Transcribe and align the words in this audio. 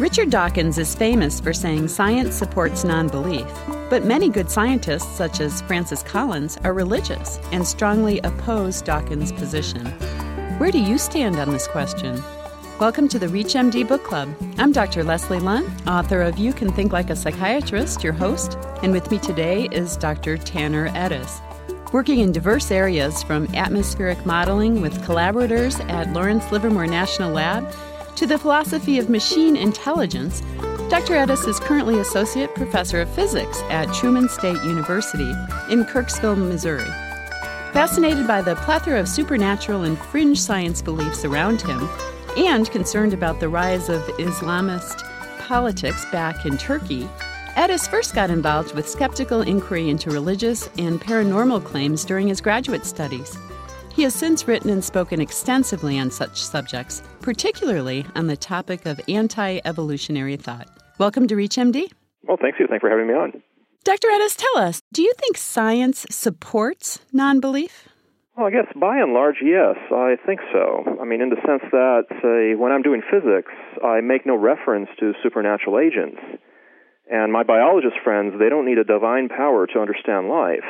Richard 0.00 0.30
Dawkins 0.30 0.76
is 0.76 0.92
famous 0.92 1.38
for 1.38 1.52
saying 1.52 1.86
science 1.86 2.34
supports 2.34 2.82
non 2.82 3.06
belief, 3.06 3.46
but 3.88 4.04
many 4.04 4.28
good 4.28 4.50
scientists, 4.50 5.16
such 5.16 5.38
as 5.38 5.62
Francis 5.62 6.02
Collins, 6.02 6.58
are 6.64 6.74
religious 6.74 7.38
and 7.52 7.64
strongly 7.64 8.18
oppose 8.24 8.82
Dawkins' 8.82 9.30
position. 9.30 9.86
Where 10.58 10.72
do 10.72 10.80
you 10.80 10.98
stand 10.98 11.36
on 11.36 11.52
this 11.52 11.68
question? 11.68 12.20
Welcome 12.80 13.06
to 13.06 13.20
the 13.20 13.28
ReachMD 13.28 13.86
Book 13.86 14.02
Club. 14.02 14.34
I'm 14.58 14.72
Dr. 14.72 15.04
Leslie 15.04 15.38
Lundt, 15.38 15.70
author 15.86 16.22
of 16.22 16.38
You 16.38 16.52
Can 16.52 16.72
Think 16.72 16.92
Like 16.92 17.10
a 17.10 17.14
Psychiatrist, 17.14 18.02
your 18.02 18.14
host, 18.14 18.58
and 18.82 18.90
with 18.90 19.08
me 19.12 19.20
today 19.20 19.68
is 19.70 19.96
Dr. 19.96 20.38
Taner 20.38 20.92
Edis. 20.94 21.40
Working 21.92 22.18
in 22.18 22.32
diverse 22.32 22.72
areas 22.72 23.22
from 23.22 23.46
atmospheric 23.54 24.26
modeling 24.26 24.80
with 24.80 25.04
collaborators 25.04 25.78
at 25.82 26.12
Lawrence 26.12 26.50
Livermore 26.50 26.88
National 26.88 27.30
Lab 27.30 27.72
to 28.16 28.26
the 28.26 28.38
philosophy 28.38 28.98
of 28.98 29.10
machine 29.10 29.56
intelligence, 29.56 30.40
Dr. 30.88 31.14
Edis 31.14 31.48
is 31.48 31.58
currently 31.58 31.98
Associate 31.98 32.54
Professor 32.54 33.00
of 33.00 33.08
Physics 33.10 33.60
at 33.70 33.92
Truman 33.92 34.28
State 34.28 34.62
University 34.62 35.30
in 35.70 35.84
Kirksville, 35.84 36.36
Missouri. 36.36 36.88
Fascinated 37.72 38.26
by 38.26 38.40
the 38.40 38.54
plethora 38.56 39.00
of 39.00 39.08
supernatural 39.08 39.82
and 39.82 39.98
fringe 39.98 40.38
science 40.38 40.80
beliefs 40.80 41.24
around 41.24 41.60
him, 41.62 41.88
and 42.36 42.70
concerned 42.70 43.12
about 43.12 43.40
the 43.40 43.48
rise 43.48 43.88
of 43.88 44.02
Islamist 44.18 45.02
politics 45.40 46.04
back 46.12 46.46
in 46.46 46.56
Turkey, 46.56 47.08
Edis 47.56 47.88
first 47.88 48.14
got 48.14 48.30
involved 48.30 48.74
with 48.74 48.88
skeptical 48.88 49.42
inquiry 49.42 49.88
into 49.88 50.10
religious 50.10 50.68
and 50.78 51.00
paranormal 51.00 51.64
claims 51.64 52.04
during 52.04 52.28
his 52.28 52.40
graduate 52.40 52.84
studies. 52.84 53.36
He 54.04 54.06
has 54.06 54.14
since 54.14 54.46
written 54.46 54.68
and 54.68 54.84
spoken 54.84 55.18
extensively 55.18 55.98
on 55.98 56.10
such 56.10 56.36
subjects, 56.36 57.02
particularly 57.22 58.04
on 58.14 58.26
the 58.26 58.36
topic 58.36 58.84
of 58.84 59.00
anti 59.08 59.60
evolutionary 59.64 60.36
thought. 60.36 60.68
Welcome 60.98 61.26
to 61.28 61.34
ReachMD. 61.34 61.90
Well, 62.24 62.36
thank 62.38 62.56
you. 62.60 62.66
Thanks 62.66 62.82
for 62.82 62.90
having 62.90 63.06
me 63.06 63.14
on. 63.14 63.32
Dr. 63.82 64.08
Edis, 64.08 64.36
tell 64.36 64.62
us 64.62 64.82
do 64.92 65.00
you 65.00 65.10
think 65.16 65.38
science 65.38 66.04
supports 66.10 67.00
non 67.14 67.40
belief? 67.40 67.88
Well, 68.36 68.48
I 68.48 68.50
guess 68.50 68.66
by 68.78 68.98
and 68.98 69.14
large, 69.14 69.36
yes, 69.42 69.76
I 69.90 70.16
think 70.26 70.40
so. 70.52 70.84
I 71.00 71.06
mean, 71.06 71.22
in 71.22 71.30
the 71.30 71.40
sense 71.40 71.62
that, 71.72 72.02
say, 72.20 72.60
when 72.60 72.72
I'm 72.72 72.82
doing 72.82 73.00
physics, 73.10 73.52
I 73.82 74.02
make 74.02 74.26
no 74.26 74.36
reference 74.36 74.90
to 75.00 75.14
supernatural 75.22 75.78
agents. 75.78 76.20
And 77.10 77.32
my 77.32 77.42
biologist 77.42 77.96
friends, 78.04 78.34
they 78.38 78.50
don't 78.50 78.66
need 78.66 78.76
a 78.76 78.84
divine 78.84 79.30
power 79.30 79.66
to 79.68 79.80
understand 79.80 80.28
life. 80.28 80.68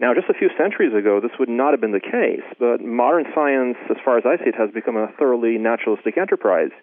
Now, 0.00 0.12
just 0.12 0.28
a 0.28 0.34
few 0.34 0.50
centuries 0.58 0.92
ago, 0.92 1.20
this 1.22 1.38
would 1.38 1.48
not 1.48 1.70
have 1.70 1.80
been 1.80 1.94
the 1.94 2.02
case, 2.02 2.42
but 2.58 2.82
modern 2.82 3.26
science, 3.34 3.78
as 3.90 3.96
far 4.04 4.18
as 4.18 4.24
I 4.26 4.42
see 4.42 4.50
it, 4.50 4.58
has 4.58 4.70
become 4.74 4.96
a 4.96 5.12
thoroughly 5.18 5.56
naturalistic 5.56 6.18
enterprise. 6.18 6.74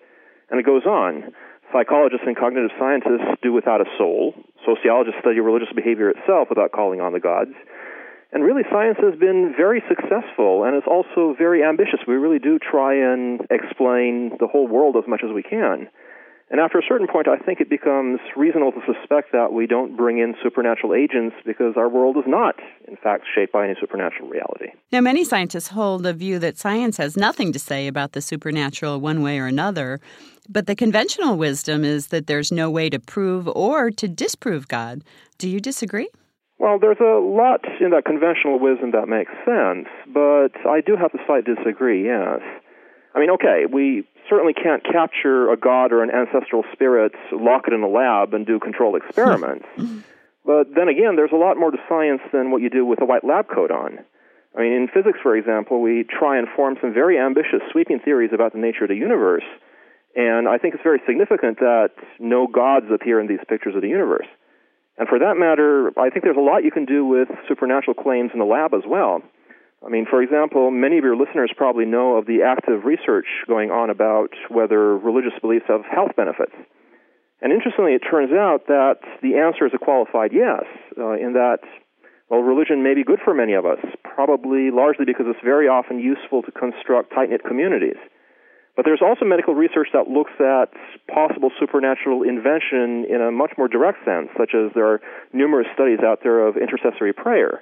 And 0.49 0.59
it 0.59 0.65
goes 0.65 0.85
on. 0.85 1.35
Psychologists 1.71 2.27
and 2.27 2.35
cognitive 2.35 2.71
scientists 2.79 3.35
do 3.43 3.51
without 3.51 3.81
a 3.81 3.89
soul. 3.97 4.33
Sociologists 4.65 5.19
study 5.19 5.39
religious 5.39 5.71
behavior 5.75 6.09
itself 6.09 6.47
without 6.49 6.71
calling 6.71 6.99
on 6.99 7.11
the 7.11 7.19
gods. 7.19 7.55
And 8.31 8.43
really, 8.43 8.63
science 8.71 8.97
has 9.03 9.19
been 9.19 9.53
very 9.55 9.83
successful 9.87 10.63
and 10.63 10.75
it's 10.75 10.87
also 10.87 11.35
very 11.37 11.63
ambitious. 11.63 11.99
We 12.07 12.15
really 12.15 12.39
do 12.39 12.59
try 12.59 12.95
and 12.95 13.41
explain 13.51 14.37
the 14.39 14.47
whole 14.47 14.67
world 14.67 14.95
as 14.95 15.03
much 15.07 15.21
as 15.23 15.31
we 15.35 15.43
can. 15.43 15.87
And 16.51 16.59
after 16.59 16.77
a 16.77 16.81
certain 16.85 17.07
point, 17.07 17.29
I 17.29 17.37
think 17.37 17.61
it 17.61 17.69
becomes 17.69 18.19
reasonable 18.35 18.73
to 18.73 18.81
suspect 18.85 19.31
that 19.31 19.53
we 19.53 19.67
don't 19.67 19.95
bring 19.95 20.17
in 20.17 20.35
supernatural 20.43 20.93
agents 20.93 21.33
because 21.45 21.75
our 21.77 21.87
world 21.87 22.17
is 22.17 22.25
not, 22.27 22.55
in 22.89 22.97
fact, 22.97 23.23
shaped 23.33 23.53
by 23.53 23.63
any 23.63 23.75
supernatural 23.79 24.27
reality. 24.27 24.67
Now, 24.91 24.99
many 24.99 25.23
scientists 25.23 25.69
hold 25.69 26.03
the 26.03 26.13
view 26.13 26.39
that 26.39 26.57
science 26.57 26.97
has 26.97 27.15
nothing 27.15 27.53
to 27.53 27.59
say 27.59 27.87
about 27.87 28.11
the 28.11 28.19
supernatural 28.21 28.99
one 28.99 29.21
way 29.21 29.39
or 29.39 29.45
another, 29.45 30.01
but 30.49 30.67
the 30.67 30.75
conventional 30.75 31.37
wisdom 31.37 31.85
is 31.85 32.07
that 32.07 32.27
there's 32.27 32.51
no 32.51 32.69
way 32.69 32.89
to 32.89 32.99
prove 32.99 33.47
or 33.47 33.89
to 33.89 34.09
disprove 34.09 34.67
God. 34.67 35.05
Do 35.37 35.47
you 35.47 35.61
disagree? 35.61 36.09
Well, 36.59 36.79
there's 36.79 36.99
a 36.99 37.17
lot 37.23 37.61
in 37.79 37.91
that 37.91 38.03
conventional 38.03 38.59
wisdom 38.59 38.91
that 38.91 39.07
makes 39.07 39.31
sense, 39.45 39.87
but 40.13 40.51
I 40.69 40.81
do 40.81 40.97
have 40.97 41.13
to 41.13 41.17
slightly 41.25 41.55
disagree, 41.55 42.03
yes. 42.03 42.41
I 43.15 43.19
mean, 43.19 43.29
okay, 43.31 43.65
we 43.71 44.07
certainly 44.31 44.53
can't 44.53 44.83
capture 44.83 45.51
a 45.51 45.57
god 45.57 45.91
or 45.91 46.01
an 46.01 46.09
ancestral 46.09 46.63
spirit, 46.71 47.11
lock 47.33 47.67
it 47.67 47.73
in 47.73 47.83
a 47.83 47.87
lab, 47.87 48.33
and 48.33 48.47
do 48.47 48.59
controlled 48.59 48.95
experiments. 49.03 49.67
but 50.45 50.73
then 50.73 50.87
again, 50.87 51.15
there's 51.15 51.33
a 51.33 51.37
lot 51.37 51.57
more 51.57 51.69
to 51.69 51.77
science 51.89 52.21
than 52.31 52.49
what 52.49 52.61
you 52.61 52.69
do 52.69 52.85
with 52.85 53.01
a 53.01 53.05
white 53.05 53.25
lab 53.25 53.47
coat 53.53 53.69
on. 53.69 53.99
I 54.57 54.61
mean, 54.61 54.73
in 54.73 54.87
physics, 54.87 55.19
for 55.21 55.35
example, 55.35 55.81
we 55.81 56.03
try 56.03 56.37
and 56.37 56.47
form 56.55 56.75
some 56.81 56.93
very 56.93 57.19
ambitious, 57.19 57.61
sweeping 57.71 57.99
theories 57.99 58.31
about 58.33 58.53
the 58.53 58.59
nature 58.59 58.83
of 58.83 58.89
the 58.89 58.95
universe. 58.95 59.45
And 60.15 60.47
I 60.47 60.57
think 60.57 60.73
it's 60.73 60.83
very 60.83 60.99
significant 61.05 61.59
that 61.59 61.91
no 62.19 62.47
gods 62.47 62.87
appear 62.93 63.21
in 63.21 63.27
these 63.27 63.39
pictures 63.47 63.75
of 63.75 63.81
the 63.81 63.87
universe. 63.87 64.27
And 64.97 65.07
for 65.07 65.19
that 65.19 65.35
matter, 65.37 65.91
I 65.97 66.09
think 66.09 66.23
there's 66.23 66.37
a 66.37 66.41
lot 66.41 66.65
you 66.65 66.71
can 66.71 66.83
do 66.83 67.05
with 67.05 67.29
supernatural 67.47 67.95
claims 67.95 68.31
in 68.33 68.39
the 68.39 68.45
lab 68.45 68.73
as 68.73 68.83
well. 68.85 69.23
I 69.85 69.89
mean, 69.89 70.05
for 70.09 70.21
example, 70.21 70.69
many 70.69 70.97
of 70.97 71.03
your 71.03 71.15
listeners 71.15 71.51
probably 71.57 71.85
know 71.85 72.17
of 72.17 72.27
the 72.27 72.43
active 72.45 72.85
research 72.85 73.25
going 73.47 73.71
on 73.71 73.89
about 73.89 74.29
whether 74.49 74.95
religious 74.97 75.33
beliefs 75.41 75.65
have 75.67 75.81
health 75.85 76.11
benefits. 76.15 76.53
And 77.41 77.51
interestingly, 77.51 77.93
it 77.93 78.05
turns 78.05 78.31
out 78.31 78.67
that 78.67 79.01
the 79.23 79.41
answer 79.41 79.65
is 79.65 79.73
a 79.73 79.79
qualified 79.81 80.31
yes, 80.31 80.63
uh, 80.97 81.17
in 81.17 81.33
that, 81.33 81.65
well, 82.29 82.41
religion 82.41 82.83
may 82.83 82.93
be 82.93 83.03
good 83.03 83.19
for 83.25 83.33
many 83.33 83.53
of 83.53 83.65
us, 83.65 83.79
probably 84.03 84.69
largely 84.69 85.05
because 85.05 85.25
it's 85.25 85.41
very 85.43 85.67
often 85.67 85.97
useful 85.97 86.43
to 86.43 86.51
construct 86.51 87.11
tight 87.13 87.31
knit 87.31 87.41
communities. 87.43 87.97
But 88.75 88.85
there's 88.85 89.01
also 89.01 89.25
medical 89.25 89.55
research 89.55 89.89
that 89.93 90.07
looks 90.07 90.31
at 90.39 90.69
possible 91.09 91.49
supernatural 91.59 92.21
invention 92.21 93.05
in 93.09 93.19
a 93.19 93.31
much 93.31 93.51
more 93.57 93.67
direct 93.67 94.05
sense, 94.05 94.29
such 94.37 94.53
as 94.53 94.71
there 94.75 94.85
are 94.85 95.01
numerous 95.33 95.67
studies 95.73 95.99
out 96.05 96.19
there 96.23 96.45
of 96.45 96.55
intercessory 96.55 97.11
prayer. 97.11 97.61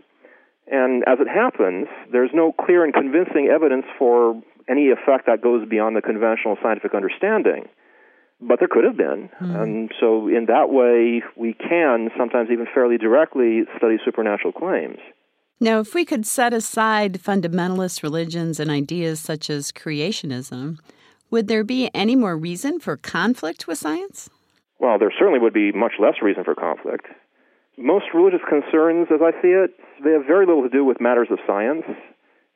And 0.71 1.03
as 1.07 1.17
it 1.19 1.27
happens, 1.27 1.87
there's 2.11 2.29
no 2.33 2.51
clear 2.51 2.83
and 2.83 2.93
convincing 2.93 3.49
evidence 3.53 3.85
for 3.97 4.39
any 4.69 4.89
effect 4.89 5.25
that 5.25 5.41
goes 5.41 5.67
beyond 5.67 5.95
the 5.95 6.01
conventional 6.01 6.57
scientific 6.61 6.93
understanding. 6.93 7.67
But 8.39 8.59
there 8.59 8.67
could 8.69 8.85
have 8.85 8.95
been. 8.95 9.29
Mm. 9.41 9.61
And 9.61 9.91
so, 9.99 10.27
in 10.27 10.45
that 10.47 10.69
way, 10.69 11.23
we 11.35 11.53
can 11.53 12.09
sometimes 12.17 12.49
even 12.51 12.67
fairly 12.73 12.97
directly 12.97 13.63
study 13.77 13.97
supernatural 14.05 14.53
claims. 14.53 14.99
Now, 15.59 15.79
if 15.79 15.93
we 15.93 16.05
could 16.05 16.25
set 16.25 16.53
aside 16.53 17.19
fundamentalist 17.21 18.01
religions 18.01 18.59
and 18.59 18.71
ideas 18.71 19.19
such 19.19 19.49
as 19.49 19.73
creationism, 19.73 20.77
would 21.29 21.49
there 21.49 21.65
be 21.65 21.89
any 21.93 22.15
more 22.15 22.37
reason 22.37 22.79
for 22.79 22.95
conflict 22.95 23.67
with 23.67 23.77
science? 23.77 24.29
Well, 24.79 24.97
there 24.97 25.11
certainly 25.17 25.39
would 25.39 25.53
be 25.53 25.73
much 25.73 25.93
less 25.99 26.15
reason 26.21 26.45
for 26.45 26.55
conflict 26.55 27.07
most 27.79 28.05
religious 28.13 28.41
concerns, 28.47 29.07
as 29.09 29.21
I 29.23 29.31
see 29.41 29.55
it, 29.55 29.71
they 30.03 30.11
have 30.11 30.25
very 30.25 30.45
little 30.45 30.63
to 30.63 30.69
do 30.69 30.83
with 30.83 30.99
matters 30.99 31.27
of 31.31 31.39
science, 31.45 31.85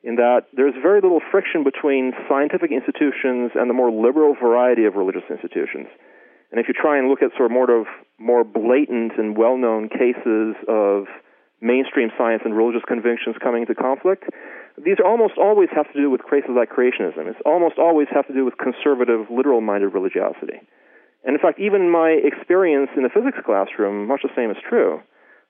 in 0.02 0.16
that 0.16 0.46
there's 0.52 0.74
very 0.82 1.00
little 1.00 1.20
friction 1.30 1.64
between 1.64 2.12
scientific 2.28 2.70
institutions 2.70 3.52
and 3.54 3.70
the 3.70 3.74
more 3.74 3.90
liberal 3.90 4.34
variety 4.34 4.84
of 4.84 4.94
religious 4.96 5.24
institutions. 5.30 5.88
And 6.52 6.60
if 6.60 6.68
you 6.68 6.74
try 6.74 6.98
and 6.98 7.08
look 7.08 7.22
at 7.22 7.32
sort 7.36 7.50
of 7.50 7.52
more 7.52 7.70
of 7.80 7.86
more 8.18 8.44
blatant 8.44 9.16
and 9.18 9.36
well-known 9.36 9.88
cases 9.88 10.54
of 10.68 11.08
mainstream 11.60 12.10
science 12.18 12.42
and 12.44 12.54
religious 12.54 12.84
convictions 12.86 13.36
coming 13.42 13.62
into 13.62 13.74
conflict, 13.74 14.28
these 14.76 15.00
almost 15.02 15.34
always 15.38 15.70
have 15.72 15.90
to 15.92 15.98
do 15.98 16.10
with 16.10 16.20
cases 16.28 16.52
like 16.54 16.68
creationism. 16.68 17.26
It's 17.26 17.40
almost 17.46 17.78
always 17.78 18.08
have 18.12 18.26
to 18.28 18.34
do 18.34 18.44
with 18.44 18.54
conservative, 18.58 19.30
literal-minded 19.30 19.88
religiosity. 19.88 20.60
And 21.24 21.34
in 21.34 21.40
fact, 21.40 21.58
even 21.58 21.88
my 21.88 22.10
experience 22.10 22.90
in 22.94 23.02
the 23.04 23.08
physics 23.08 23.38
classroom, 23.44 24.06
much 24.06 24.20
the 24.22 24.34
same 24.36 24.50
is 24.50 24.58
true. 24.68 25.00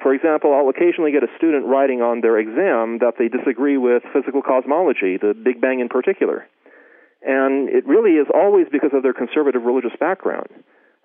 For 0.05 0.13
example, 0.13 0.53
I'll 0.53 0.69
occasionally 0.69 1.17
get 1.17 1.25
a 1.25 1.33
student 1.41 1.65
writing 1.65 2.05
on 2.05 2.21
their 2.21 2.37
exam 2.37 3.01
that 3.01 3.17
they 3.17 3.33
disagree 3.33 3.81
with 3.81 4.05
physical 4.13 4.43
cosmology, 4.45 5.17
the 5.17 5.33
Big 5.33 5.65
Bang 5.65 5.81
in 5.81 5.89
particular. 5.89 6.45
And 7.25 7.73
it 7.73 7.89
really 7.89 8.21
is 8.21 8.29
always 8.29 8.69
because 8.71 8.93
of 8.93 9.03
their 9.03 9.17
conservative 9.17 9.65
religious 9.65 9.97
background. 9.99 10.53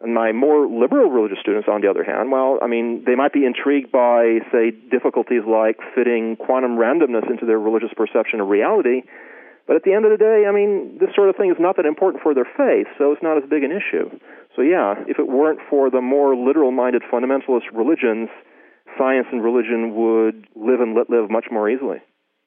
And 0.03 0.13
my 0.13 0.33
more 0.33 0.67
liberal 0.67 1.07
religious 1.09 1.39
students, 1.39 1.69
on 1.71 1.79
the 1.79 1.87
other 1.87 2.03
hand, 2.03 2.29
well, 2.29 2.59
I 2.61 2.67
mean, 2.67 3.07
they 3.07 3.15
might 3.15 3.31
be 3.31 3.45
intrigued 3.47 3.89
by, 3.89 4.43
say, 4.51 4.75
difficulties 4.91 5.47
like 5.47 5.79
fitting 5.95 6.35
quantum 6.35 6.75
randomness 6.75 7.23
into 7.31 7.47
their 7.47 7.59
religious 7.59 7.95
perception 7.95 8.43
of 8.43 8.51
reality. 8.51 9.07
But 9.63 9.77
at 9.77 9.83
the 9.83 9.93
end 9.95 10.03
of 10.03 10.11
the 10.11 10.19
day, 10.19 10.43
I 10.43 10.51
mean, 10.51 10.99
this 10.99 11.15
sort 11.15 11.29
of 11.29 11.37
thing 11.37 11.51
is 11.51 11.57
not 11.57 11.77
that 11.77 11.85
important 11.85 12.21
for 12.21 12.35
their 12.35 12.47
faith, 12.57 12.91
so 12.97 13.13
it's 13.15 13.23
not 13.23 13.39
as 13.39 13.47
big 13.47 13.63
an 13.63 13.71
issue. 13.71 14.11
So, 14.57 14.61
yeah, 14.61 14.95
if 15.07 15.19
it 15.19 15.27
weren't 15.29 15.63
for 15.69 15.89
the 15.89 16.01
more 16.01 16.35
literal 16.35 16.71
minded 16.71 17.03
fundamentalist 17.07 17.71
religions, 17.71 18.27
science 18.97 19.27
and 19.31 19.43
religion 19.43 19.95
would 19.95 20.47
live 20.55 20.81
and 20.81 20.95
let 20.95 21.09
live 21.09 21.29
much 21.29 21.45
more 21.51 21.69
easily. 21.69 21.97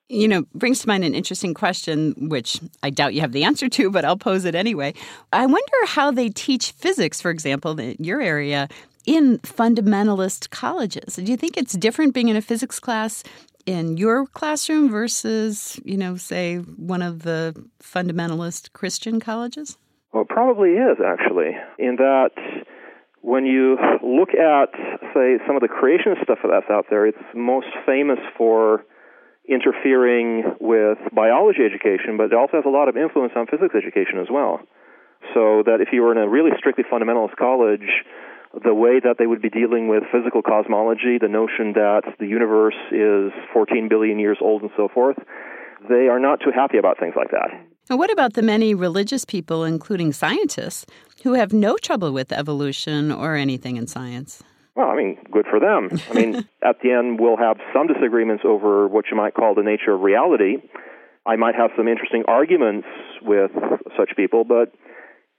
You 0.09 0.29
know, 0.29 0.45
brings 0.55 0.81
to 0.81 0.89
mind 0.89 1.05
an 1.05 1.15
interesting 1.15 1.55
question, 1.55 2.29
which 2.29 2.61
I 2.83 2.91
doubt 2.91 3.15
you 3.15 3.23
have 3.23 3.33
the 3.33 3.45
answer 3.45 3.69
to, 3.71 3.91
but 3.91 4.05
I'll 4.05 4.17
pose 4.17 4.45
it 4.45 4.55
anyway. 4.55 4.95
I 5.33 5.47
wonder 5.47 5.87
how 5.87 6.11
they 6.11 6.29
teach 6.29 6.73
physics, 6.73 7.21
for 7.21 7.31
example, 7.31 7.79
in 7.79 7.97
your 7.99 8.21
area, 8.21 8.69
in 9.07 9.39
fundamentalist 9.39 10.51
colleges. 10.51 11.17
Do 11.17 11.31
you 11.31 11.37
think 11.37 11.57
it's 11.57 11.73
different 11.73 12.15
being 12.15 12.29
in 12.29 12.37
a 12.37 12.43
physics 12.43 12.79
class 12.79 13.23
in 13.65 13.97
your 13.97 14.27
classroom 14.27 14.91
versus, 14.91 15.81
you 15.85 15.97
know, 15.97 16.17
say 16.17 16.59
one 16.59 17.01
of 17.01 17.23
the 17.23 17.55
fundamentalist 17.83 18.73
Christian 18.73 19.19
colleges? 19.19 19.79
Well, 20.13 20.25
it 20.25 20.29
probably 20.29 20.73
is, 20.73 20.99
actually, 21.05 21.57
in 21.79 21.97
that 21.97 22.31
when 23.23 23.47
you 23.47 23.79
look 24.03 24.35
at, 24.35 24.75
say, 25.15 25.39
some 25.47 25.55
of 25.55 25.63
the 25.63 25.71
creationist 25.71 26.23
stuff 26.25 26.39
that's 26.43 26.71
out 26.71 26.87
there, 26.91 27.07
it's 27.07 27.23
most 27.35 27.71
famous 27.87 28.19
for 28.37 28.85
interfering 29.49 30.43
with 30.61 30.99
biology 31.15 31.63
education, 31.65 32.17
but 32.17 32.25
it 32.27 32.35
also 32.35 32.59
has 32.59 32.67
a 32.67 32.71
lot 32.71 32.89
of 32.89 32.97
influence 32.97 33.33
on 33.35 33.47
physics 33.47 33.75
education 33.75 34.19
as 34.19 34.27
well. 34.31 34.61
So 35.35 35.63
that 35.67 35.79
if 35.81 35.89
you 35.93 36.03
were 36.03 36.11
in 36.11 36.19
a 36.19 36.29
really 36.29 36.51
strictly 36.59 36.85
fundamentalist 36.85 37.37
college, 37.39 37.87
the 38.53 38.75
way 38.75 38.99
that 38.99 39.17
they 39.19 39.27
would 39.27 39.41
be 39.41 39.51
dealing 39.51 39.87
with 39.89 40.03
physical 40.13 40.43
cosmology, 40.43 41.17
the 41.19 41.31
notion 41.31 41.73
that 41.75 42.03
the 42.19 42.27
universe 42.27 42.77
is 42.91 43.33
14 43.55 43.89
billion 43.89 44.19
years 44.19 44.39
old 44.41 44.63
and 44.63 44.71
so 44.77 44.89
forth, 44.93 45.17
they 45.89 46.09
are 46.11 46.19
not 46.19 46.41
too 46.41 46.51
happy 46.55 46.77
about 46.77 46.99
things 46.99 47.15
like 47.17 47.31
that. 47.31 47.51
And 47.93 47.99
what 47.99 48.11
about 48.11 48.33
the 48.33 48.41
many 48.41 48.73
religious 48.73 49.27
people, 49.27 49.65
including 49.65 50.15
scientists, 50.15 50.87
who 51.25 51.35
have 51.35 51.53
no 51.53 51.77
trouble 51.77 52.11
with 52.11 52.33
evolution 52.33 53.13
or 53.13 53.37
anything 53.37 53.77
in 53.77 53.87
science? 53.87 54.43
Well, 54.75 54.89
I 54.89 54.97
mean, 54.97 55.19
good 55.31 55.45
for 55.45 55.61
them. 55.61 55.91
I 56.09 56.15
mean, 56.15 56.37
at 56.65 56.81
the 56.81 56.91
end, 56.91 57.21
we'll 57.21 57.37
have 57.37 57.59
some 57.75 57.89
disagreements 57.89 58.45
over 58.47 58.89
what 58.89 59.11
you 59.11 59.17
might 59.19 59.35
call 59.35 59.55
the 59.55 59.63
nature 59.63 59.93
of 59.93 60.01
reality. 60.01 60.57
I 61.27 61.37
might 61.37 61.55
have 61.55 61.69
some 61.77 61.87
interesting 61.87 62.25
arguments 62.27 62.89
with 63.21 63.51
such 63.95 64.17
people, 64.17 64.45
but 64.45 64.73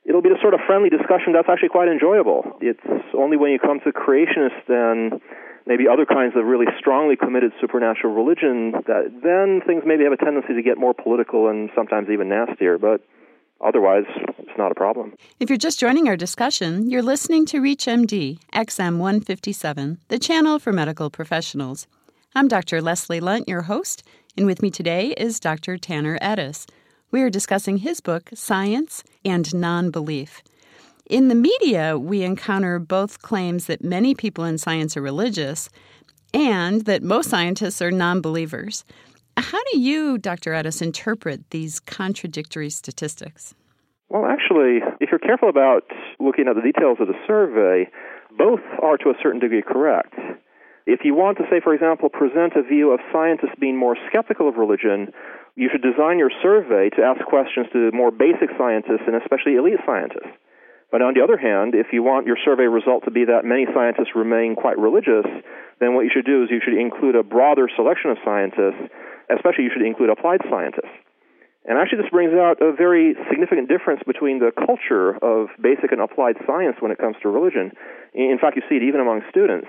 it'll 0.06 0.22
be 0.22 0.30
a 0.30 0.40
sort 0.40 0.54
of 0.54 0.60
friendly 0.68 0.90
discussion 0.90 1.34
that's 1.34 1.50
actually 1.50 1.70
quite 1.70 1.88
enjoyable. 1.88 2.44
It's 2.62 2.86
only 3.18 3.36
when 3.36 3.50
you 3.50 3.58
come 3.58 3.80
to 3.80 3.92
creationists 3.92 4.70
and 4.70 5.20
maybe 5.66 5.88
other 5.88 6.06
kinds 6.06 6.36
of 6.36 6.46
really 6.46 6.68
strongly 6.80 7.16
committed 7.16 7.52
supernatural 7.60 8.14
religion 8.14 8.72
that 8.88 9.12
then 9.24 9.62
things 9.66 9.84
maybe 9.86 10.04
have 10.04 10.14
a 10.14 10.18
tendency 10.18 10.54
to 10.54 10.62
get 10.62 10.78
more 10.78 10.94
political 10.94 11.48
and 11.48 11.70
sometimes 11.76 12.10
even 12.10 12.30
nastier. 12.30 12.78
But 12.78 13.02
otherwise, 13.64 14.06
it's 14.40 14.58
not 14.58 14.72
a 14.72 14.76
problem. 14.76 15.14
If 15.40 15.50
you're 15.50 15.58
just 15.58 15.80
joining 15.80 16.08
our 16.08 16.18
discussion, 16.18 16.90
you're 16.90 17.02
listening 17.02 17.46
to 17.48 17.62
ReachMD 17.62 18.40
XM 18.54 18.98
157, 18.98 20.00
the 20.10 20.20
channel 20.20 20.60
for 20.60 20.74
medical 20.74 21.10
professionals. 21.10 21.88
I'm 22.36 22.48
Dr. 22.48 22.82
Leslie 22.82 23.20
Lundt, 23.22 23.48
your 23.48 23.64
host, 23.64 24.04
and 24.36 24.46
with 24.46 24.62
me 24.62 24.72
today 24.72 25.14
is 25.18 25.40
Dr. 25.40 25.78
Taner 25.78 26.20
Edis. 26.20 26.66
We 27.12 27.22
are 27.22 27.30
discussing 27.30 27.78
his 27.78 28.02
book, 28.02 28.32
Science 28.34 29.04
and 29.24 29.54
Non 29.54 29.92
Belief. 29.92 30.42
In 31.14 31.28
the 31.28 31.36
media, 31.36 32.00
we 32.00 32.24
encounter 32.24 32.80
both 32.80 33.22
claims 33.22 33.68
that 33.68 33.84
many 33.84 34.16
people 34.16 34.46
in 34.46 34.58
science 34.58 34.98
are 34.98 35.02
religious 35.04 35.70
and 36.34 36.86
that 36.86 37.04
most 37.04 37.30
scientists 37.30 37.84
are 37.84 37.92
non 37.92 38.20
believers. 38.20 38.84
How 39.38 39.60
do 39.72 39.80
you, 39.80 40.18
Dr. 40.18 40.54
Edis, 40.54 40.82
interpret 40.82 41.52
these 41.52 41.80
contradictory 41.80 42.72
statistics? 42.72 43.54
Well, 44.10 44.26
actually, 44.26 44.82
if 45.02 45.12
you're 45.12 45.20
careful 45.20 45.50
about 45.50 45.84
looking 46.20 46.48
at 46.48 46.56
the 46.56 46.66
details 46.66 46.98
of 47.00 47.06
the 47.06 47.20
survey, 47.28 47.92
both 48.36 48.62
are 48.82 48.98
to 48.98 49.12
a 49.12 49.18
certain 49.22 49.40
degree 49.40 49.62
correct. 49.62 50.16
If 50.88 51.02
you 51.04 51.14
want 51.14 51.38
to 51.38 51.44
say, 51.44 51.62
for 51.64 51.76
example, 51.76 52.10
present 52.10 52.54
a 52.56 52.64
view 52.64 52.90
of 52.90 53.00
scientists 53.14 53.54
being 53.62 53.78
more 53.78 53.96
skeptical 54.10 54.50
of 54.50 54.56
religion, 54.56 55.14
you 55.56 55.70
should 55.72 55.84
design 55.84 56.18
your 56.18 56.32
survey 56.42 56.90
to 56.98 57.04
ask 57.04 57.24
questions 57.26 57.68
to 57.72 57.92
more 57.94 58.10
basic 58.10 58.50
scientists 58.58 59.06
and 59.06 59.16
especially 59.16 59.62
elite 59.62 59.78
scientists. 59.86 60.34
But 60.94 61.02
on 61.02 61.18
the 61.18 61.26
other 61.26 61.42
hand, 61.42 61.74
if 61.74 61.90
you 61.90 62.06
want 62.06 62.30
your 62.30 62.38
survey 62.46 62.70
result 62.70 63.10
to 63.10 63.12
be 63.12 63.26
that 63.26 63.42
many 63.42 63.66
scientists 63.74 64.14
remain 64.14 64.54
quite 64.54 64.78
religious, 64.78 65.26
then 65.82 65.98
what 65.98 66.06
you 66.06 66.14
should 66.14 66.30
do 66.30 66.46
is 66.46 66.54
you 66.54 66.62
should 66.62 66.78
include 66.78 67.18
a 67.18 67.26
broader 67.26 67.66
selection 67.74 68.14
of 68.14 68.22
scientists, 68.22 68.94
especially 69.34 69.66
you 69.66 69.74
should 69.74 69.82
include 69.82 70.14
applied 70.14 70.46
scientists. 70.46 70.94
And 71.66 71.82
actually, 71.82 72.06
this 72.06 72.14
brings 72.14 72.38
out 72.38 72.62
a 72.62 72.70
very 72.78 73.18
significant 73.26 73.74
difference 73.74 74.06
between 74.06 74.38
the 74.38 74.54
culture 74.54 75.18
of 75.18 75.50
basic 75.58 75.90
and 75.90 75.98
applied 75.98 76.38
science 76.46 76.78
when 76.78 76.94
it 76.94 77.02
comes 77.02 77.18
to 77.26 77.30
religion. 77.34 77.74
In 78.14 78.38
fact, 78.38 78.54
you 78.54 78.62
see 78.70 78.78
it 78.78 78.86
even 78.86 79.02
among 79.02 79.26
students 79.34 79.66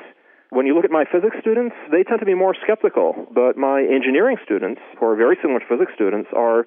when 0.54 0.66
you 0.66 0.74
look 0.74 0.84
at 0.84 0.90
my 0.94 1.04
physics 1.04 1.34
students, 1.40 1.74
they 1.90 2.04
tend 2.04 2.20
to 2.20 2.26
be 2.26 2.34
more 2.34 2.54
skeptical. 2.62 3.26
But 3.34 3.58
my 3.58 3.82
engineering 3.82 4.36
students, 4.44 4.80
who 5.00 5.06
are 5.06 5.16
very 5.16 5.36
similar 5.42 5.58
to 5.58 5.66
physics 5.66 5.90
students, 5.94 6.30
are 6.30 6.64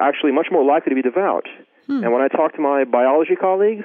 actually 0.00 0.32
much 0.32 0.48
more 0.50 0.64
likely 0.64 0.90
to 0.90 0.96
be 0.96 1.02
devout. 1.02 1.44
Hmm. 1.86 2.04
And 2.04 2.12
when 2.12 2.22
I 2.22 2.28
talk 2.28 2.54
to 2.54 2.60
my 2.60 2.84
biology 2.84 3.36
colleagues, 3.36 3.84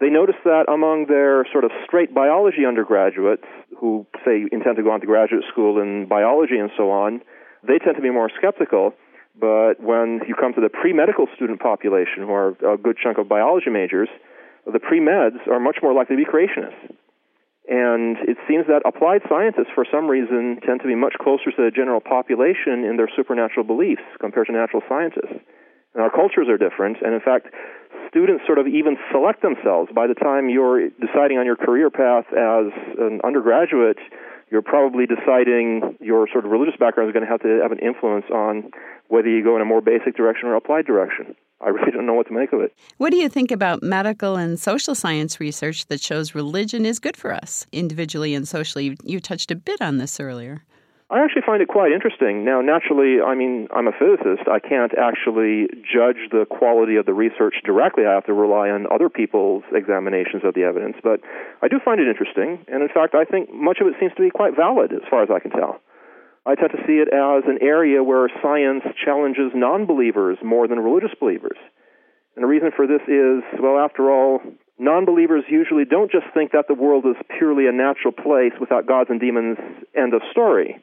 they 0.00 0.10
notice 0.10 0.36
that 0.44 0.66
among 0.68 1.06
their 1.06 1.46
sort 1.52 1.64
of 1.64 1.70
straight 1.86 2.12
biology 2.14 2.66
undergraduates 2.66 3.46
who, 3.78 4.06
say, 4.24 4.44
intend 4.50 4.76
to 4.76 4.82
go 4.82 4.90
on 4.90 5.00
to 5.00 5.06
graduate 5.06 5.44
school 5.50 5.80
in 5.80 6.06
biology 6.06 6.58
and 6.58 6.70
so 6.76 6.90
on, 6.90 7.20
they 7.62 7.78
tend 7.78 7.96
to 7.96 8.02
be 8.02 8.10
more 8.10 8.30
skeptical. 8.36 8.92
But 9.38 9.80
when 9.80 10.20
you 10.26 10.34
come 10.34 10.52
to 10.54 10.60
the 10.60 10.68
pre 10.68 10.92
medical 10.92 11.26
student 11.34 11.60
population, 11.60 12.22
who 12.22 12.32
are 12.32 12.54
a 12.66 12.76
good 12.76 12.96
chunk 13.02 13.18
of 13.18 13.28
biology 13.28 13.70
majors, 13.70 14.08
the 14.66 14.78
pre 14.78 15.00
meds 15.00 15.46
are 15.48 15.60
much 15.60 15.78
more 15.82 15.94
likely 15.94 16.16
to 16.16 16.24
be 16.24 16.30
creationists. 16.30 16.94
And 17.66 18.18
it 18.28 18.36
seems 18.46 18.66
that 18.66 18.82
applied 18.84 19.22
scientists, 19.28 19.72
for 19.74 19.86
some 19.90 20.06
reason, 20.06 20.60
tend 20.66 20.80
to 20.82 20.86
be 20.86 20.94
much 20.94 21.14
closer 21.18 21.50
to 21.50 21.62
the 21.64 21.70
general 21.74 22.00
population 22.00 22.84
in 22.84 22.96
their 22.98 23.08
supernatural 23.16 23.64
beliefs 23.64 24.04
compared 24.20 24.48
to 24.48 24.52
natural 24.52 24.82
scientists. 24.86 25.40
And 25.94 26.02
our 26.02 26.10
cultures 26.10 26.48
are 26.48 26.58
different, 26.58 26.98
and 27.02 27.14
in 27.14 27.20
fact, 27.20 27.46
students 28.08 28.44
sort 28.46 28.58
of 28.58 28.66
even 28.66 28.96
select 29.10 29.42
themselves. 29.42 29.90
By 29.94 30.06
the 30.06 30.14
time 30.14 30.48
you're 30.48 30.88
deciding 30.90 31.38
on 31.38 31.46
your 31.46 31.56
career 31.56 31.90
path 31.90 32.26
as 32.30 32.70
an 32.98 33.20
undergraduate, 33.24 33.98
you're 34.50 34.62
probably 34.62 35.06
deciding 35.06 35.96
your 36.00 36.28
sort 36.30 36.44
of 36.44 36.50
religious 36.50 36.76
background 36.78 37.08
is 37.10 37.12
going 37.12 37.24
to 37.24 37.30
have 37.30 37.42
to 37.42 37.60
have 37.62 37.72
an 37.72 37.78
influence 37.78 38.26
on 38.32 38.70
whether 39.08 39.28
you 39.28 39.42
go 39.42 39.56
in 39.56 39.62
a 39.62 39.64
more 39.64 39.80
basic 39.80 40.16
direction 40.16 40.48
or 40.48 40.54
applied 40.54 40.86
direction. 40.86 41.34
I 41.60 41.68
really 41.70 41.92
don't 41.92 42.06
know 42.06 42.14
what 42.14 42.26
to 42.28 42.32
make 42.32 42.52
of 42.52 42.60
it. 42.60 42.74
What 42.98 43.10
do 43.10 43.16
you 43.16 43.28
think 43.28 43.50
about 43.50 43.82
medical 43.82 44.36
and 44.36 44.58
social 44.58 44.94
science 44.94 45.40
research 45.40 45.86
that 45.86 46.00
shows 46.00 46.34
religion 46.34 46.84
is 46.84 46.98
good 46.98 47.16
for 47.16 47.32
us, 47.32 47.66
individually 47.72 48.34
and 48.34 48.46
socially? 48.46 48.96
You 49.02 49.18
touched 49.18 49.50
a 49.50 49.56
bit 49.56 49.80
on 49.80 49.98
this 49.98 50.20
earlier. 50.20 50.62
I 51.10 51.20
actually 51.20 51.44
find 51.44 51.60
it 51.60 51.68
quite 51.68 51.92
interesting. 51.92 52.44
Now, 52.44 52.64
naturally, 52.64 53.20
I 53.20 53.34
mean, 53.34 53.68
I'm 53.76 53.86
a 53.86 53.92
physicist. 53.92 54.48
I 54.48 54.58
can't 54.58 54.96
actually 54.96 55.68
judge 55.84 56.32
the 56.32 56.48
quality 56.48 56.96
of 56.96 57.04
the 57.04 57.12
research 57.12 57.60
directly. 57.62 58.06
I 58.08 58.14
have 58.16 58.24
to 58.24 58.32
rely 58.32 58.70
on 58.70 58.88
other 58.88 59.10
people's 59.12 59.64
examinations 59.70 60.48
of 60.48 60.54
the 60.54 60.64
evidence. 60.64 60.96
But 61.04 61.20
I 61.60 61.68
do 61.68 61.76
find 61.84 62.00
it 62.00 62.08
interesting. 62.08 62.64
And 62.72 62.80
in 62.80 62.88
fact, 62.88 63.14
I 63.14 63.28
think 63.28 63.52
much 63.52 63.84
of 63.84 63.86
it 63.86 64.00
seems 64.00 64.16
to 64.16 64.24
be 64.24 64.30
quite 64.30 64.56
valid 64.56 64.92
as 64.92 65.04
far 65.10 65.22
as 65.22 65.28
I 65.28 65.40
can 65.40 65.52
tell. 65.52 65.76
I 66.46 66.56
tend 66.56 66.72
to 66.72 66.80
see 66.88 66.96
it 66.96 67.12
as 67.12 67.44
an 67.48 67.60
area 67.60 68.02
where 68.02 68.28
science 68.40 68.84
challenges 69.04 69.52
non 69.54 69.84
believers 69.84 70.38
more 70.42 70.68
than 70.68 70.80
religious 70.80 71.12
believers. 71.20 71.56
And 72.34 72.42
the 72.42 72.48
reason 72.48 72.72
for 72.74 72.86
this 72.86 73.04
is, 73.04 73.44
well, 73.60 73.76
after 73.76 74.10
all, 74.10 74.40
non 74.78 75.04
believers 75.04 75.44
usually 75.48 75.84
don't 75.84 76.10
just 76.10 76.26
think 76.32 76.52
that 76.52 76.64
the 76.68 76.74
world 76.74 77.04
is 77.04 77.16
purely 77.36 77.68
a 77.68 77.72
natural 77.72 78.12
place 78.12 78.56
without 78.58 78.88
gods 78.88 79.10
and 79.10 79.20
demons, 79.20 79.58
end 79.94 80.14
of 80.14 80.22
story. 80.32 80.80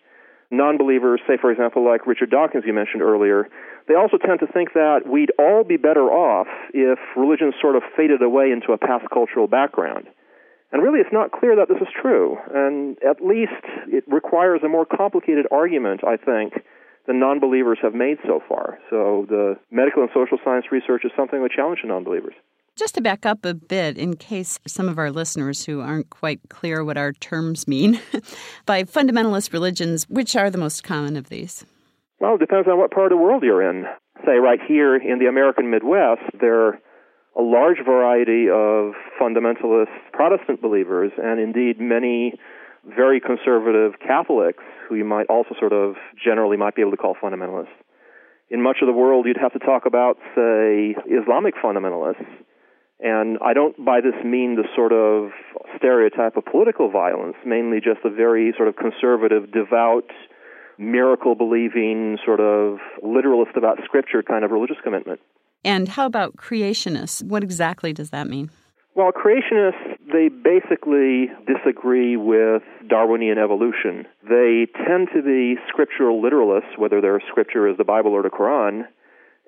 Non 0.53 0.77
believers, 0.77 1.21
say, 1.25 1.37
for 1.39 1.49
example, 1.49 1.85
like 1.85 2.05
Richard 2.05 2.29
Dawkins, 2.29 2.65
you 2.67 2.73
mentioned 2.73 3.01
earlier, 3.01 3.47
they 3.87 3.95
also 3.95 4.17
tend 4.17 4.41
to 4.41 4.47
think 4.47 4.73
that 4.73 5.07
we'd 5.07 5.31
all 5.39 5.63
be 5.63 5.77
better 5.77 6.11
off 6.11 6.47
if 6.73 6.99
religion 7.15 7.53
sort 7.61 7.77
of 7.77 7.83
faded 7.95 8.21
away 8.21 8.51
into 8.51 8.73
a 8.73 8.77
past 8.77 9.05
cultural 9.13 9.47
background. 9.47 10.07
And 10.73 10.83
really, 10.83 10.99
it's 10.99 11.13
not 11.13 11.31
clear 11.31 11.55
that 11.55 11.69
this 11.69 11.81
is 11.81 11.87
true. 12.01 12.37
And 12.53 12.97
at 13.01 13.23
least 13.23 13.63
it 13.87 14.03
requires 14.07 14.61
a 14.63 14.67
more 14.67 14.85
complicated 14.85 15.47
argument, 15.51 16.01
I 16.03 16.17
think, 16.17 16.53
than 17.07 17.19
non 17.19 17.39
believers 17.39 17.79
have 17.81 17.93
made 17.93 18.17
so 18.25 18.41
far. 18.47 18.79
So 18.89 19.25
the 19.29 19.55
medical 19.71 20.01
and 20.01 20.11
social 20.13 20.37
science 20.43 20.65
research 20.71 21.03
is 21.05 21.11
something 21.15 21.41
that 21.41 21.51
challenges 21.51 21.85
non 21.85 22.03
believers. 22.03 22.33
Just 22.77 22.95
to 22.95 23.01
back 23.01 23.25
up 23.25 23.43
a 23.43 23.53
bit, 23.53 23.97
in 23.97 24.15
case 24.15 24.57
some 24.65 24.87
of 24.87 24.97
our 24.97 25.11
listeners 25.11 25.65
who 25.65 25.81
aren't 25.81 26.09
quite 26.09 26.39
clear 26.49 26.83
what 26.83 26.97
our 26.97 27.11
terms 27.13 27.67
mean, 27.67 27.99
by 28.65 28.83
fundamentalist 28.83 29.51
religions, 29.51 30.07
which 30.09 30.35
are 30.35 30.49
the 30.49 30.57
most 30.57 30.83
common 30.83 31.17
of 31.17 31.29
these? 31.29 31.65
Well, 32.19 32.35
it 32.35 32.39
depends 32.39 32.67
on 32.67 32.77
what 32.77 32.91
part 32.91 33.11
of 33.11 33.17
the 33.17 33.21
world 33.21 33.43
you're 33.43 33.67
in. 33.67 33.85
Say, 34.25 34.37
right 34.37 34.59
here 34.67 34.95
in 34.95 35.19
the 35.19 35.25
American 35.25 35.69
Midwest, 35.69 36.21
there 36.39 36.67
are 36.67 36.79
a 37.37 37.41
large 37.41 37.77
variety 37.83 38.47
of 38.49 38.93
fundamentalist 39.19 39.91
Protestant 40.13 40.61
believers, 40.61 41.11
and 41.17 41.39
indeed 41.39 41.79
many 41.79 42.33
very 42.85 43.19
conservative 43.19 43.99
Catholics 43.99 44.63
who 44.91 44.97
you 44.97 45.05
might 45.05 45.27
also 45.27 45.55
sort 45.57 45.71
of 45.71 45.95
generally 46.21 46.57
might 46.57 46.75
be 46.75 46.81
able 46.81 46.91
to 46.91 46.97
call 46.97 47.15
fundamentalists. 47.15 47.71
In 48.49 48.61
much 48.61 48.77
of 48.81 48.87
the 48.87 48.93
world, 48.93 49.25
you'd 49.25 49.37
have 49.41 49.53
to 49.53 49.59
talk 49.59 49.85
about, 49.85 50.17
say, 50.35 50.95
Islamic 51.07 51.55
fundamentalists. 51.63 52.27
And 52.99 53.37
I 53.43 53.53
don't 53.53 53.83
by 53.83 54.01
this 54.01 54.13
mean 54.23 54.57
the 54.57 54.67
sort 54.75 54.91
of 54.91 55.31
stereotype 55.77 56.35
of 56.35 56.43
political 56.45 56.91
violence, 56.91 57.35
mainly 57.45 57.79
just 57.79 58.01
a 58.03 58.09
very 58.09 58.53
sort 58.57 58.67
of 58.67 58.75
conservative, 58.75 59.51
devout, 59.51 60.11
miracle 60.77 61.33
believing, 61.33 62.17
sort 62.23 62.41
of 62.41 62.77
literalist 63.01 63.55
about 63.55 63.79
scripture 63.85 64.21
kind 64.21 64.43
of 64.43 64.51
religious 64.51 64.77
commitment. 64.83 65.21
And 65.63 65.87
how 65.87 66.05
about 66.05 66.35
creationists? 66.35 67.23
What 67.23 67.43
exactly 67.43 67.93
does 67.93 68.09
that 68.09 68.27
mean? 68.27 68.51
Well, 68.93 69.11
creationists, 69.13 69.97
they 70.11 70.27
basically 70.27 71.31
disagree 71.47 72.17
with 72.17 72.61
Darwinian 72.89 73.37
evolution. 73.37 74.05
They 74.27 74.67
tend 74.85 75.07
to 75.15 75.21
be 75.21 75.55
scriptural 75.69 76.21
literalists, 76.21 76.77
whether 76.77 76.99
their 76.99 77.21
scripture 77.29 77.69
is 77.69 77.77
the 77.77 77.85
Bible 77.85 78.11
or 78.11 78.21
the 78.21 78.29
Quran, 78.29 78.83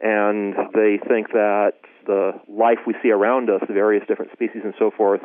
and 0.02 0.54
they 0.74 0.98
think 1.10 1.32
that 1.34 1.74
the 2.06 2.32
life 2.48 2.80
we 2.88 2.96
see 3.04 3.12
around 3.12 3.50
us, 3.50 3.62
the 3.68 3.74
various 3.74 4.08
different 4.08 4.32
species 4.32 4.62
and 4.64 4.74
so 4.80 4.92
forth, 4.96 5.22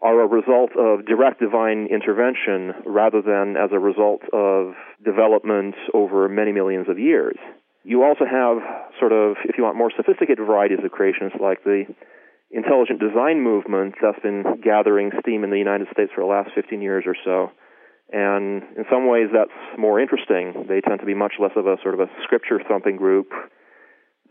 are 0.00 0.20
a 0.22 0.26
result 0.26 0.70
of 0.76 1.04
direct 1.04 1.38
divine 1.38 1.88
intervention 1.90 2.72
rather 2.86 3.20
than 3.20 3.56
as 3.56 3.70
a 3.70 3.78
result 3.78 4.22
of 4.32 4.74
development 5.04 5.74
over 5.92 6.26
many 6.28 6.52
millions 6.52 6.88
of 6.88 6.98
years. 6.98 7.36
You 7.84 8.02
also 8.02 8.24
have 8.24 8.58
sort 8.98 9.12
of, 9.12 9.36
if 9.44 9.58
you 9.58 9.64
want, 9.64 9.76
more 9.76 9.92
sophisticated 9.94 10.44
varieties 10.44 10.78
of 10.84 10.90
creationists, 10.90 11.40
like 11.40 11.62
the 11.64 11.84
intelligent 12.52 13.00
design 13.00 13.40
movement 13.42 13.94
that's 14.00 14.20
been 14.20 14.60
gathering 14.62 15.10
steam 15.20 15.44
in 15.44 15.50
the 15.50 15.58
United 15.58 15.88
States 15.92 16.12
for 16.14 16.20
the 16.20 16.30
last 16.30 16.50
15 16.54 16.82
years 16.82 17.04
or 17.06 17.16
so. 17.24 17.50
And 18.12 18.62
in 18.76 18.84
some 18.90 19.08
ways, 19.08 19.28
that's 19.32 19.56
more 19.78 19.98
interesting. 19.98 20.66
They 20.68 20.80
tend 20.80 21.00
to 21.00 21.06
be 21.06 21.14
much 21.14 21.34
less 21.40 21.52
of 21.56 21.66
a 21.66 21.76
sort 21.82 21.94
of 21.94 22.00
a 22.00 22.10
scripture 22.24 22.60
thumping 22.68 22.96
group 22.96 23.32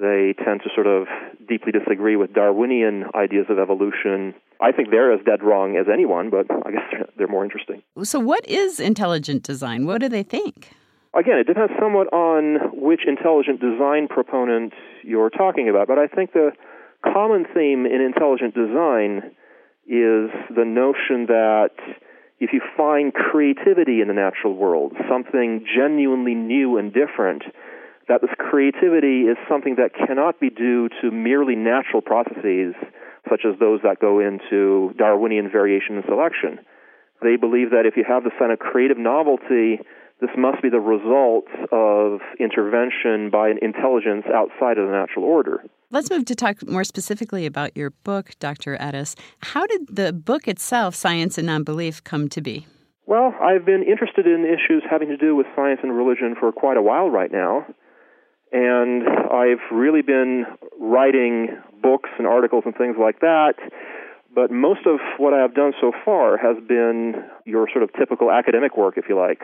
they 0.01 0.33
tend 0.43 0.61
to 0.63 0.69
sort 0.73 0.87
of 0.87 1.07
deeply 1.47 1.71
disagree 1.71 2.15
with 2.15 2.33
Darwinian 2.33 3.05
ideas 3.13 3.45
of 3.49 3.59
evolution. 3.59 4.33
I 4.59 4.71
think 4.71 4.89
they're 4.89 5.13
as 5.13 5.23
dead 5.23 5.43
wrong 5.43 5.77
as 5.77 5.85
anyone, 5.91 6.31
but 6.31 6.47
I 6.49 6.71
guess 6.71 7.07
they're, 7.17 7.27
more 7.27 7.45
interesting. 7.45 7.83
So, 8.03 8.19
what 8.19 8.45
is 8.47 8.79
intelligent 8.79 9.43
design? 9.43 9.85
What 9.85 10.01
do 10.01 10.09
they 10.09 10.23
think? 10.23 10.71
Again, 11.13 11.37
it 11.37 11.45
depends 11.45 11.73
somewhat 11.79 12.11
on 12.11 12.71
which 12.73 13.01
intelligent 13.05 13.61
design 13.61 14.07
proponent 14.07 14.73
you're 15.03 15.29
talking 15.29 15.69
about, 15.69 15.87
but 15.87 15.99
I 15.99 16.07
think 16.07 16.33
the 16.33 16.51
common 17.03 17.45
theme 17.53 17.85
in 17.85 18.01
intelligent 18.01 18.53
design 18.53 19.31
is 19.87 20.29
the 20.55 20.65
notion 20.65 21.25
that 21.27 21.75
if 22.39 22.53
you 22.53 22.61
find 22.75 23.13
creativity 23.13 24.01
in 24.01 24.07
the 24.07 24.13
natural 24.13 24.55
world, 24.55 24.93
something 25.09 25.65
genuinely 25.77 26.33
new 26.33 26.77
and 26.77 26.93
different, 26.93 27.43
that 28.07 28.21
this 28.21 28.31
creativity 28.37 29.29
is 29.29 29.37
something 29.47 29.75
that 29.75 29.93
cannot 29.93 30.39
be 30.39 30.49
due 30.49 30.89
to 31.01 31.11
merely 31.11 31.55
natural 31.55 32.01
processes, 32.01 32.73
such 33.29 33.41
as 33.45 33.57
those 33.59 33.79
that 33.83 33.99
go 33.99 34.19
into 34.19 34.93
Darwinian 34.97 35.51
variation 35.51 35.95
and 35.95 36.05
selection. 36.07 36.59
They 37.21 37.35
believe 37.35 37.69
that 37.71 37.85
if 37.85 37.95
you 37.95 38.03
have 38.07 38.23
this 38.23 38.33
kind 38.39 38.51
of 38.51 38.57
creative 38.57 38.97
novelty, 38.97 39.79
this 40.19 40.31
must 40.35 40.61
be 40.61 40.69
the 40.69 40.79
result 40.79 41.45
of 41.71 42.19
intervention 42.39 43.29
by 43.29 43.49
an 43.49 43.59
intelligence 43.61 44.25
outside 44.33 44.77
of 44.77 44.87
the 44.87 44.93
natural 44.93 45.25
order. 45.25 45.63
Let's 45.91 46.09
move 46.09 46.25
to 46.25 46.35
talk 46.35 46.67
more 46.67 46.83
specifically 46.83 47.45
about 47.45 47.75
your 47.75 47.89
book, 47.89 48.31
Dr. 48.39 48.77
Edis. 48.77 49.15
How 49.39 49.67
did 49.67 49.95
the 49.95 50.13
book 50.13 50.47
itself, 50.47 50.95
Science 50.95 51.37
and 51.37 51.47
Nonbelief, 51.49 52.03
come 52.03 52.29
to 52.29 52.41
be? 52.41 52.65
Well, 53.05 53.35
I've 53.41 53.65
been 53.65 53.83
interested 53.83 54.25
in 54.25 54.45
issues 54.45 54.83
having 54.89 55.09
to 55.09 55.17
do 55.17 55.35
with 55.35 55.47
science 55.55 55.81
and 55.83 55.95
religion 55.95 56.35
for 56.39 56.51
quite 56.51 56.77
a 56.77 56.81
while 56.81 57.09
right 57.09 57.31
now 57.31 57.65
and 58.51 59.03
I've 59.31 59.63
really 59.71 60.01
been 60.01 60.45
writing 60.79 61.57
books 61.81 62.09
and 62.17 62.27
articles 62.27 62.63
and 62.65 62.75
things 62.75 62.97
like 62.99 63.19
that. 63.21 63.53
But 64.33 64.51
most 64.51 64.81
of 64.85 64.99
what 65.17 65.33
I 65.33 65.41
have 65.41 65.55
done 65.55 65.73
so 65.79 65.91
far 66.05 66.37
has 66.37 66.57
been 66.67 67.15
your 67.45 67.67
sort 67.71 67.83
of 67.83 67.91
typical 67.97 68.31
academic 68.31 68.77
work, 68.77 68.95
if 68.97 69.05
you 69.09 69.17
like. 69.17 69.41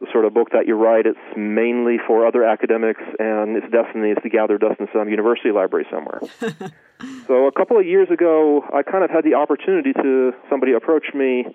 The 0.00 0.06
sort 0.12 0.24
of 0.24 0.32
book 0.32 0.50
that 0.52 0.68
you 0.68 0.76
write, 0.76 1.06
it's 1.06 1.18
mainly 1.36 1.96
for 2.06 2.24
other 2.24 2.44
academics, 2.44 3.02
and 3.18 3.56
its 3.56 3.66
destiny 3.72 4.10
is 4.10 4.18
to 4.22 4.28
gather 4.28 4.56
dust 4.56 4.78
in 4.78 4.86
some 4.92 5.08
university 5.08 5.50
library 5.50 5.86
somewhere. 5.90 6.20
so 7.26 7.46
a 7.46 7.52
couple 7.52 7.76
of 7.78 7.84
years 7.84 8.08
ago, 8.08 8.62
I 8.72 8.82
kind 8.84 9.02
of 9.02 9.10
had 9.10 9.24
the 9.24 9.34
opportunity 9.34 9.92
to 9.92 10.32
somebody 10.48 10.72
approach 10.72 11.06
me, 11.14 11.46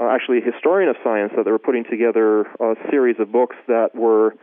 uh, 0.00 0.08
actually 0.10 0.38
a 0.38 0.44
historian 0.44 0.88
of 0.88 0.96
science, 1.04 1.32
that 1.36 1.44
they 1.44 1.52
were 1.52 1.60
putting 1.62 1.84
together 1.84 2.40
a 2.58 2.74
series 2.90 3.16
of 3.20 3.30
books 3.30 3.54
that 3.68 3.94
were 3.94 4.34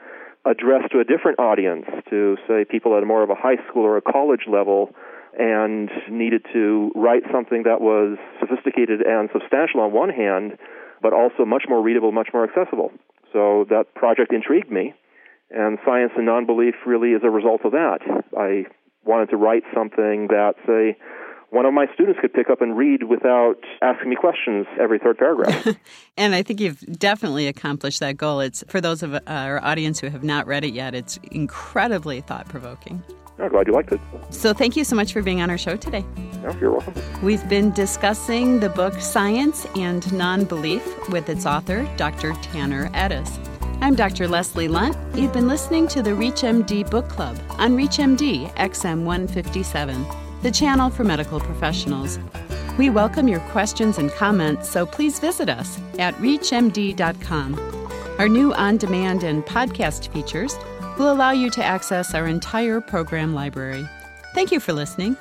addressed 0.45 0.91
to 0.93 0.99
a 0.99 1.03
different 1.03 1.39
audience, 1.39 1.85
to 2.09 2.37
say 2.47 2.63
people 2.63 2.97
at 2.97 3.05
more 3.05 3.23
of 3.23 3.29
a 3.29 3.35
high 3.35 3.57
school 3.67 3.83
or 3.83 3.97
a 3.97 4.01
college 4.01 4.47
level, 4.47 4.95
and 5.37 5.91
needed 6.09 6.45
to 6.53 6.91
write 6.95 7.23
something 7.31 7.63
that 7.63 7.81
was 7.81 8.17
sophisticated 8.39 9.01
and 9.01 9.29
substantial 9.33 9.81
on 9.81 9.91
one 9.91 10.09
hand, 10.09 10.57
but 11.01 11.13
also 11.13 11.45
much 11.45 11.63
more 11.67 11.81
readable, 11.81 12.11
much 12.11 12.29
more 12.33 12.43
accessible. 12.43 12.91
So 13.33 13.65
that 13.69 13.93
project 13.95 14.33
intrigued 14.33 14.71
me, 14.71 14.93
and 15.51 15.77
Science 15.85 16.11
and 16.15 16.27
Nonbelief 16.27 16.73
really 16.85 17.11
is 17.11 17.21
a 17.23 17.29
result 17.29 17.61
of 17.63 17.71
that. 17.71 17.99
I 18.37 18.65
wanted 19.03 19.29
to 19.29 19.37
write 19.37 19.63
something 19.73 20.27
that, 20.27 20.53
say, 20.65 20.97
one 21.51 21.65
of 21.65 21.73
my 21.73 21.87
students 21.93 22.19
could 22.21 22.33
pick 22.33 22.49
up 22.49 22.61
and 22.61 22.77
read 22.77 23.03
without 23.03 23.55
asking 23.81 24.09
me 24.09 24.15
questions 24.15 24.67
every 24.79 24.99
third 24.99 25.17
paragraph. 25.17 25.67
and 26.17 26.35
I 26.35 26.43
think 26.43 26.59
you've 26.59 26.79
definitely 26.99 27.47
accomplished 27.47 27.99
that 28.01 28.17
goal. 28.17 28.39
It's 28.39 28.63
for 28.67 28.79
those 28.79 29.01
of 29.01 29.15
uh, 29.15 29.21
our 29.25 29.63
audience 29.63 29.99
who 29.99 30.09
have 30.09 30.23
not 30.23 30.45
read 30.45 30.63
it 30.63 30.73
yet, 30.73 30.93
it's 30.93 31.17
incredibly 31.31 32.21
thought 32.21 32.47
provoking. 32.47 33.03
I'm 33.41 33.49
glad 33.49 33.67
you 33.67 33.73
liked 33.73 33.91
it. 33.91 33.99
So, 34.29 34.53
thank 34.53 34.75
you 34.75 34.83
so 34.83 34.95
much 34.95 35.13
for 35.13 35.21
being 35.21 35.41
on 35.41 35.49
our 35.49 35.57
show 35.57 35.75
today. 35.75 36.05
No, 36.43 36.51
you're 36.59 36.71
welcome. 36.71 36.93
We've 37.21 37.47
been 37.49 37.71
discussing 37.71 38.59
the 38.59 38.69
book 38.69 38.93
Science 38.99 39.65
and 39.75 40.03
Nonbelief 40.03 41.09
with 41.09 41.29
its 41.29 41.45
author, 41.45 41.89
Dr. 41.97 42.31
Taner 42.33 42.91
Edis. 42.93 43.37
I'm 43.81 43.95
Dr. 43.95 44.27
Leslie 44.27 44.67
Lundt. 44.67 44.97
You've 45.15 45.33
been 45.33 45.47
listening 45.47 45.87
to 45.89 46.01
the 46.01 46.11
ReachMD 46.11 46.89
Book 46.89 47.07
Club 47.07 47.39
on 47.51 47.75
ReachMD 47.77 48.53
XM 48.55 49.03
157 49.03 50.05
the 50.41 50.51
channel 50.51 50.89
for 50.89 51.03
medical 51.03 51.39
professionals. 51.39 52.19
We 52.77 52.89
welcome 52.89 53.27
your 53.27 53.41
questions 53.51 53.97
and 53.97 54.09
comments, 54.11 54.69
so 54.69 54.85
please 54.85 55.19
visit 55.19 55.49
us 55.49 55.77
at 55.97 56.15
ReachMD.com. 56.15 57.59
Our 58.17 58.29
new 58.29 58.53
on 58.53 58.77
demand 58.77 59.23
and 59.23 59.45
podcast 59.45 60.07
features 60.13 60.55
will 60.99 61.11
allow 61.11 61.31
you 61.31 61.49
to 61.49 61.63
access 61.63 62.13
our 62.13 62.27
entire 62.27 62.81
program 62.81 63.33
library. 63.33 63.87
Thank 64.35 64.51
you 64.51 64.59
for 64.59 64.73
listening. 64.73 65.17